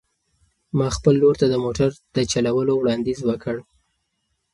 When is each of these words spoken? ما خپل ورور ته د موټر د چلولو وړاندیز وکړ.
ما 0.77 0.87
خپل 0.97 1.15
ورور 1.17 1.35
ته 1.41 1.45
د 1.49 1.55
موټر 1.63 1.89
د 2.15 2.17
چلولو 2.31 2.73
وړاندیز 2.77 3.19
وکړ. 3.29 3.55